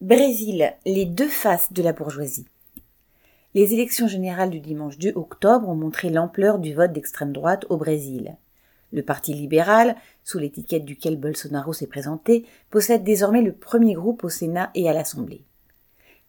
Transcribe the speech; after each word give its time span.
Brésil, 0.00 0.76
les 0.86 1.06
deux 1.06 1.26
faces 1.26 1.72
de 1.72 1.82
la 1.82 1.92
bourgeoisie. 1.92 2.46
Les 3.54 3.74
élections 3.74 4.06
générales 4.06 4.50
du 4.50 4.60
dimanche 4.60 4.96
2 4.96 5.14
octobre 5.16 5.68
ont 5.68 5.74
montré 5.74 6.08
l'ampleur 6.08 6.60
du 6.60 6.72
vote 6.72 6.92
d'extrême 6.92 7.32
droite 7.32 7.66
au 7.68 7.78
Brésil. 7.78 8.36
Le 8.92 9.02
Parti 9.02 9.34
libéral, 9.34 9.96
sous 10.22 10.38
l'étiquette 10.38 10.84
duquel 10.84 11.16
Bolsonaro 11.16 11.72
s'est 11.72 11.88
présenté, 11.88 12.46
possède 12.70 13.02
désormais 13.02 13.42
le 13.42 13.52
premier 13.52 13.94
groupe 13.94 14.22
au 14.22 14.28
Sénat 14.28 14.70
et 14.76 14.88
à 14.88 14.92
l'Assemblée. 14.92 15.42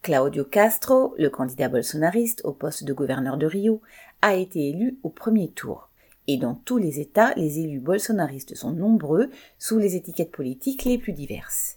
Claudio 0.02 0.44
Castro, 0.44 1.14
le 1.16 1.30
candidat 1.30 1.68
bolsonariste 1.68 2.40
au 2.42 2.50
poste 2.50 2.82
de 2.82 2.92
gouverneur 2.92 3.36
de 3.36 3.46
Rio, 3.46 3.82
a 4.20 4.34
été 4.34 4.68
élu 4.68 4.98
au 5.04 5.10
premier 5.10 5.48
tour. 5.48 5.90
Et 6.26 6.38
dans 6.38 6.56
tous 6.56 6.78
les 6.78 6.98
États, 6.98 7.34
les 7.36 7.60
élus 7.60 7.78
bolsonaristes 7.78 8.56
sont 8.56 8.72
nombreux 8.72 9.30
sous 9.60 9.78
les 9.78 9.94
étiquettes 9.94 10.32
politiques 10.32 10.84
les 10.84 10.98
plus 10.98 11.12
diverses. 11.12 11.76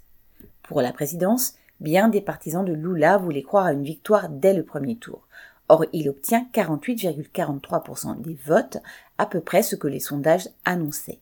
Pour 0.64 0.82
la 0.82 0.91
présidence, 0.91 1.54
Bien 1.84 2.07
des 2.07 2.21
partisans 2.21 2.63
de 2.63 2.71
Lula 2.71 3.18
voulaient 3.18 3.43
croire 3.43 3.65
à 3.65 3.73
une 3.73 3.83
victoire 3.83 4.29
dès 4.29 4.54
le 4.54 4.64
premier 4.64 4.96
tour. 4.96 5.28
Or, 5.68 5.83
il 5.92 6.07
obtient 6.07 6.47
48,43% 6.54 8.21
des 8.21 8.36
votes, 8.46 8.78
à 9.18 9.25
peu 9.25 9.42
près 9.42 9.64
ce 9.64 9.75
que 9.75 9.89
les 9.89 10.00
sondages 10.00 10.47
annonçaient. 10.64 11.19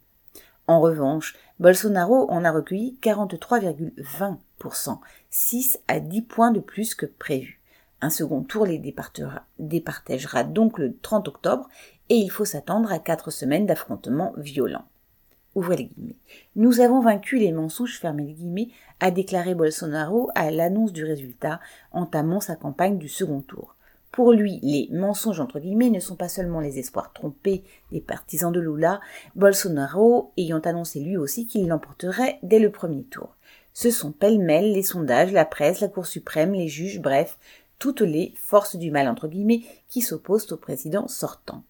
En 0.68 0.80
revanche, 0.80 1.36
Bolsonaro 1.60 2.30
en 2.30 2.46
a 2.46 2.52
recueilli 2.52 2.96
43,20%, 3.02 5.00
6 5.32 5.80
à 5.88 6.00
10 6.00 6.22
points 6.22 6.52
de 6.52 6.60
plus 6.60 6.94
que 6.94 7.08
prévu. 7.08 7.60
Un 8.00 8.12
second 8.12 8.44
tour 8.44 8.68
les 8.68 8.78
départagera 9.58 10.44
donc 10.44 10.78
le 10.78 10.96
30 11.02 11.28
octobre 11.28 11.68
et 12.10 12.18
il 12.18 12.30
faut 12.30 12.46
s'attendre 12.46 12.92
à 12.92 13.00
quatre 13.00 13.32
semaines 13.32 13.66
d'affrontements 13.66 14.34
violents. 14.38 14.86
Nous 16.56 16.80
avons 16.80 17.02
vaincu 17.02 17.38
les 17.38 17.52
mensonges, 17.52 18.00
fermés 18.00 18.26
les 18.26 18.34
guillemets, 18.34 18.70
a 19.00 19.12
déclaré 19.12 19.54
Bolsonaro 19.54 20.30
à 20.34 20.50
l'annonce 20.50 20.94
du 20.94 21.04
résultat, 21.04 21.60
entamant 21.92 22.40
sa 22.40 22.56
campagne 22.56 22.98
du 22.98 23.10
second 23.10 23.42
tour. 23.42 23.76
Pour 24.12 24.34
lui, 24.34 24.60
les 24.62 24.90
mensonges 24.92 25.40
entre 25.40 25.60
guillemets 25.60 25.90
ne 25.90 26.02
sont 26.02 26.16
pas 26.16 26.28
seulement 26.28 26.60
les 26.60 26.80
espoirs 26.80 27.14
trompés 27.14 27.64
des 27.92 28.02
partisans 28.02 28.52
de 28.52 28.60
Lula, 28.60 29.00
Bolsonaro 29.36 30.34
ayant 30.38 30.60
annoncé 30.60 31.00
lui 31.00 31.16
aussi 31.16 31.48
qu'il 31.48 31.68
l'emporterait 31.68 32.40
dès 32.44 32.60
le 32.60 32.72
premier 32.72 33.04
tour. 33.04 33.36
Ce 33.74 33.90
sont 33.90 34.12
pêle-mêle 34.12 34.74
les 34.74 34.84
sondages, 34.84 35.32
la 35.32 35.46
presse, 35.46 35.80
la 35.80 35.88
Cour 35.88 36.06
suprême, 36.06 36.54
les 36.54 36.68
juges, 36.68 37.00
bref, 37.00 37.38
toutes 37.80 38.02
les 38.02 38.34
forces 38.36 38.76
du 38.76 38.92
mal 38.92 39.08
entre 39.08 39.30
guillemets 39.30 39.62
qui 39.88 40.02
s'opposent 40.02 40.52
au 40.52 40.58
président 40.58 41.08
sortant. 41.08 41.64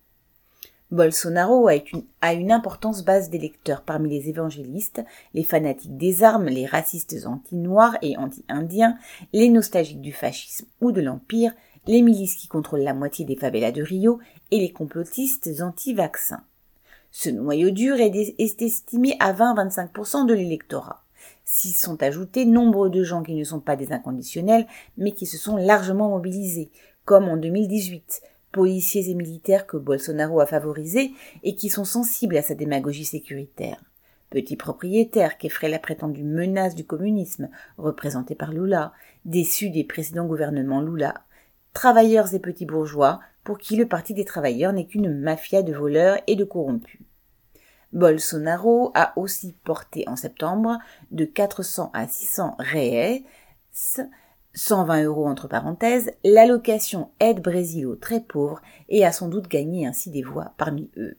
Bolsonaro 0.92 1.70
a 1.70 2.34
une, 2.34 2.52
importance 2.52 3.06
base 3.06 3.30
d'électeurs 3.30 3.82
parmi 3.84 4.10
les 4.10 4.28
évangélistes, 4.28 5.02
les 5.34 5.46
fanatiques 5.46 5.96
des 5.96 6.22
armes, 6.22 6.48
les 6.48 6.66
racistes 6.66 7.16
anti-noirs 7.26 7.98
et 8.02 8.18
anti-indiens, 8.18 8.98
les 9.32 9.48
nostalgiques 9.48 10.02
du 10.02 10.12
fascisme 10.12 10.68
ou 10.82 10.92
de 10.92 11.00
l'Empire, 11.00 11.54
les 11.88 12.02
milices 12.02 12.36
qui 12.36 12.50
contrôlent 12.50 12.84
la 12.84 12.94
moitié 12.94 13.24
des 13.24 13.38
favelas 13.38 13.72
de 13.72 13.82
Rio 13.82 14.20
et 14.52 14.60
les 14.60 14.74
complotistes 14.74 15.50
anti-vaccins. 15.62 16.44
Ce 17.10 17.30
noyau 17.30 17.70
dur 17.70 17.96
est, 18.02 18.36
est 18.38 18.62
estimé 18.62 19.16
à 19.22 19.32
20-25% 19.32 20.26
de 20.26 20.34
l'électorat. 20.34 21.06
S'y 21.46 21.72
sont 21.72 22.04
ajoutés 22.04 22.46
nombre 22.46 22.90
de 22.90 23.04
gens 23.04 23.24
qui 23.24 23.36
ne 23.36 23.44
sont 23.46 23.62
pas 23.62 23.78
des 23.78 23.94
inconditionnels, 23.94 24.68
mais 24.98 25.14
qui 25.14 25.26
se 25.26 25.38
sont 25.38 25.56
largement 25.56 26.10
mobilisés, 26.10 26.70
comme 27.06 27.30
en 27.30 27.38
2018, 27.38 28.22
policiers 28.52 29.10
et 29.10 29.16
militaires 29.16 29.68
que 29.68 29.78
Bolsonaro 29.78 30.40
a 30.40 30.46
favorisés 30.46 31.12
et 31.44 31.56
qui 31.56 31.70
sont 31.70 31.86
sensibles 31.86 32.38
à 32.38 32.42
sa 32.42 32.56
démagogie 32.56 33.06
sécuritaire. 33.06 33.82
Petits 34.30 34.56
propriétaires 34.56 35.38
qu'effraie 35.38 35.70
la 35.70 35.80
prétendue 35.80 36.24
menace 36.24 36.76
du 36.76 36.86
communisme 36.86 37.50
représentée 37.78 38.36
par 38.36 38.52
Lula, 38.52 38.94
déçus 39.26 39.70
des 39.70 39.84
précédents 39.84 40.26
gouvernements 40.26 40.82
Lula, 40.82 41.26
travailleurs 41.74 42.34
et 42.34 42.40
petits 42.40 42.66
bourgeois 42.66 43.20
pour 43.44 43.58
qui 43.58 43.76
le 43.76 43.88
Parti 43.88 44.14
des 44.14 44.26
travailleurs 44.26 44.74
n'est 44.74 44.86
qu'une 44.86 45.14
mafia 45.14 45.64
de 45.64 45.74
voleurs 45.74 46.20
et 46.28 46.36
de 46.36 46.44
corrompus. 46.44 47.02
Bolsonaro 47.94 48.92
a 48.96 49.12
aussi 49.18 49.54
porté 49.66 50.08
en 50.08 50.16
septembre 50.16 50.78
de 51.12 51.26
400 51.26 51.92
à 51.94 52.08
600 52.08 52.56
reais 52.58 53.24
120 54.54 55.04
euros 55.04 55.28
entre 55.28 55.48
parenthèses, 55.48 56.12
l'allocation 56.24 57.10
aide 57.20 57.42
Brésil 57.42 57.88
aux 57.88 57.96
très 57.96 58.20
pauvres 58.20 58.62
et 58.90 59.06
a 59.06 59.12
sans 59.12 59.30
doute 59.30 59.48
gagné 59.48 59.88
ainsi 59.88 60.10
des 60.10 60.24
voix 60.24 60.54
parmi 60.58 60.90
eux. 60.98 61.18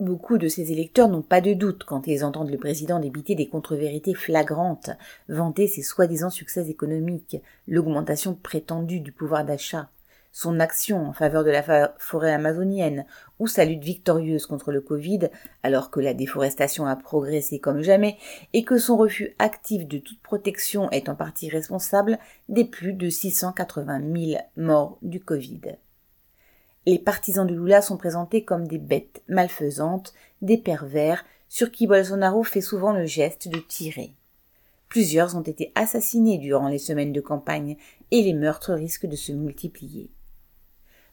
Beaucoup 0.00 0.38
de 0.38 0.48
ces 0.48 0.72
électeurs 0.72 1.08
n'ont 1.08 1.22
pas 1.22 1.42
de 1.42 1.52
doute 1.52 1.84
quand 1.84 2.06
ils 2.06 2.24
entendent 2.24 2.50
le 2.50 2.56
président 2.56 2.98
débiter 2.98 3.34
des 3.34 3.48
contre-vérités 3.48 4.14
flagrantes, 4.14 4.90
vanter 5.28 5.66
ses 5.66 5.82
soi-disant 5.82 6.30
succès 6.30 6.70
économiques, 6.70 7.36
l'augmentation 7.68 8.34
prétendue 8.34 9.00
du 9.00 9.12
pouvoir 9.12 9.44
d'achat, 9.44 9.90
son 10.32 10.60
action 10.60 11.06
en 11.06 11.12
faveur 11.12 11.44
de 11.44 11.50
la 11.50 11.94
forêt 11.98 12.32
amazonienne 12.32 13.04
ou 13.38 13.46
sa 13.46 13.64
lutte 13.64 13.82
victorieuse 13.82 14.46
contre 14.46 14.72
le 14.72 14.80
Covid 14.80 15.30
alors 15.62 15.90
que 15.90 16.00
la 16.00 16.14
déforestation 16.14 16.86
a 16.86 16.96
progressé 16.96 17.58
comme 17.58 17.82
jamais 17.82 18.16
et 18.52 18.64
que 18.64 18.78
son 18.78 18.96
refus 18.96 19.34
actif 19.38 19.86
de 19.86 19.98
toute 19.98 20.20
protection 20.22 20.90
est 20.90 21.08
en 21.08 21.14
partie 21.14 21.48
responsable 21.48 22.18
des 22.48 22.64
plus 22.64 22.92
de 22.92 23.08
680 23.08 24.00
000 24.14 24.40
morts 24.56 24.98
du 25.02 25.20
Covid. 25.20 25.60
Les 26.86 26.98
partisans 26.98 27.46
de 27.46 27.54
Lula 27.54 27.82
sont 27.82 27.96
présentés 27.96 28.44
comme 28.44 28.66
des 28.66 28.78
bêtes 28.78 29.22
malfaisantes, 29.28 30.14
des 30.40 30.56
pervers, 30.56 31.24
sur 31.48 31.70
qui 31.70 31.86
Bolsonaro 31.86 32.42
fait 32.42 32.60
souvent 32.60 32.92
le 32.92 33.04
geste 33.04 33.48
de 33.48 33.58
tirer. 33.58 34.14
Plusieurs 34.88 35.36
ont 35.36 35.42
été 35.42 35.72
assassinés 35.74 36.38
durant 36.38 36.68
les 36.68 36.78
semaines 36.78 37.12
de 37.12 37.20
campagne 37.20 37.76
et 38.10 38.22
les 38.22 38.34
meurtres 38.34 38.72
risquent 38.72 39.06
de 39.06 39.16
se 39.16 39.32
multiplier. 39.32 40.10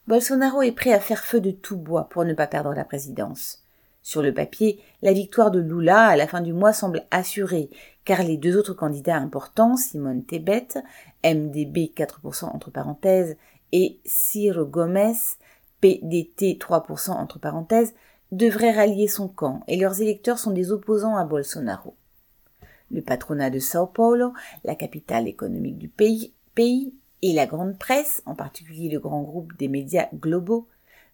Bolsonaro 0.08 0.62
est 0.62 0.72
prêt 0.72 0.94
à 0.94 1.02
faire 1.02 1.26
feu 1.26 1.42
de 1.42 1.52
tout 1.52 1.76
bois 1.76 2.08
pour 2.08 2.24
ne 2.24 2.34
pas 2.34 2.48
perdre 2.48 2.74
la 2.74 2.86
présidence. 2.86 3.64
Sur 4.02 4.22
le 4.22 4.34
papier, 4.34 4.82
la 5.02 5.12
victoire 5.12 5.52
de 5.52 5.60
Lula 5.60 6.06
à 6.06 6.16
la 6.16 6.28
fin 6.28 6.40
du 6.40 6.54
mois 6.54 6.72
semble 6.72 7.04
assurée, 7.12 7.70
car 8.06 8.24
les 8.24 8.38
deux 8.38 8.56
autres 8.56 8.74
candidats 8.74 9.18
importants, 9.18 9.76
Simone 9.76 10.24
Tebet, 10.24 10.70
MDB 11.26 11.92
4% 11.94 12.46
entre 12.46 12.72
parenthèses, 12.72 13.36
et 13.74 14.00
Ciro 14.06 14.64
Gomes, 14.64 15.14
PDT 15.82 16.58
3% 16.58 17.12
entre 17.12 17.38
parenthèses, 17.38 17.94
devraient 18.32 18.72
rallier 18.72 19.10
son 19.10 19.28
camp, 19.28 19.62
et 19.68 19.76
leurs 19.76 20.02
électeurs 20.02 20.40
sont 20.40 20.52
des 20.52 20.72
opposants 20.72 21.18
à 21.18 21.26
Bolsonaro. 21.26 21.96
Le 22.92 23.02
patronat 23.02 23.50
de 23.50 23.60
Sao 23.60 23.88
Paulo, 23.88 24.32
la 24.64 24.76
capitale 24.76 25.28
économique 25.28 25.78
du 25.78 25.90
pays 25.90 26.34
et 27.22 27.34
la 27.34 27.48
grande 27.48 27.78
presse, 27.78 28.22
en 28.26 28.36
particulier 28.36 28.90
le 28.90 29.00
grand 29.00 29.22
groupe 29.22 29.56
des 29.58 29.68
médias 29.68 30.08
globaux, 30.14 30.68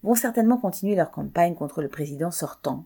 vont 0.04 0.16
certainement 0.16 0.58
continuer 0.58 0.96
leur 0.96 1.12
campagne 1.12 1.56
contre 1.56 1.82
le 1.82 1.88
président 1.88 2.32
sortant. 2.32 2.86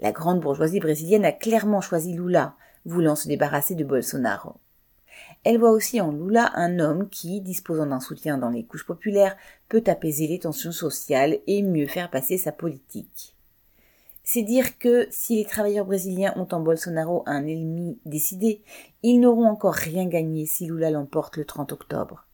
La 0.00 0.10
grande 0.10 0.40
bourgeoisie 0.40 0.80
brésilienne 0.80 1.24
a 1.24 1.32
clairement 1.32 1.80
choisi 1.80 2.14
Lula, 2.14 2.56
voulant 2.84 3.14
se 3.14 3.28
débarrasser 3.28 3.76
de 3.76 3.84
Bolsonaro. 3.84 4.56
Elle 5.44 5.58
voit 5.58 5.70
aussi 5.70 6.00
en 6.00 6.10
Lula 6.10 6.50
un 6.54 6.80
homme 6.80 7.08
qui, 7.08 7.40
disposant 7.40 7.86
d'un 7.86 8.00
soutien 8.00 8.38
dans 8.38 8.50
les 8.50 8.64
couches 8.64 8.86
populaires, 8.86 9.36
peut 9.68 9.84
apaiser 9.86 10.26
les 10.26 10.40
tensions 10.40 10.72
sociales 10.72 11.38
et 11.46 11.62
mieux 11.62 11.86
faire 11.86 12.10
passer 12.10 12.38
sa 12.38 12.50
politique. 12.50 13.36
C'est 14.24 14.42
dire 14.42 14.78
que 14.78 15.06
si 15.10 15.36
les 15.36 15.44
travailleurs 15.44 15.86
brésiliens 15.86 16.32
ont 16.36 16.48
en 16.52 16.60
Bolsonaro 16.60 17.22
un 17.26 17.46
ennemi 17.46 17.98
décidé, 18.04 18.62
ils 19.02 19.18
n'auront 19.18 19.46
encore 19.46 19.74
rien 19.74 20.06
gagné 20.06 20.46
si 20.46 20.66
Lula 20.66 20.90
l'emporte 20.90 21.36
le 21.36 21.44
30 21.44 21.72
octobre. 21.72 22.26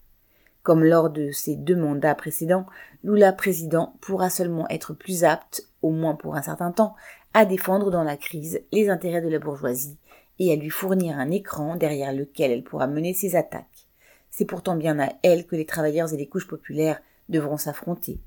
Comme 0.62 0.84
lors 0.84 1.10
de 1.10 1.30
ses 1.30 1.56
deux 1.56 1.76
mandats 1.76 2.14
précédents, 2.14 2.66
Lula 3.02 3.32
président 3.32 3.94
pourra 4.00 4.28
seulement 4.30 4.68
être 4.68 4.92
plus 4.92 5.24
apte, 5.24 5.66
au 5.82 5.90
moins 5.90 6.14
pour 6.14 6.36
un 6.36 6.42
certain 6.42 6.72
temps, 6.72 6.94
à 7.34 7.44
défendre 7.44 7.90
dans 7.90 8.02
la 8.02 8.16
crise 8.16 8.60
les 8.72 8.90
intérêts 8.90 9.22
de 9.22 9.28
la 9.28 9.38
bourgeoisie 9.38 9.96
et 10.38 10.52
à 10.52 10.56
lui 10.56 10.70
fournir 10.70 11.18
un 11.18 11.30
écran 11.30 11.76
derrière 11.76 12.12
lequel 12.12 12.50
elle 12.50 12.64
pourra 12.64 12.86
mener 12.86 13.14
ses 13.14 13.36
attaques. 13.36 13.86
C'est 14.30 14.44
pourtant 14.44 14.76
bien 14.76 14.98
à 15.00 15.08
elle 15.22 15.46
que 15.46 15.56
les 15.56 15.66
travailleurs 15.66 16.12
et 16.12 16.16
les 16.16 16.28
couches 16.28 16.48
populaires 16.48 17.00
devront 17.28 17.56
s'affronter. 17.56 18.20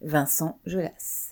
Vincent 0.00 0.58
Gelas. 0.64 1.27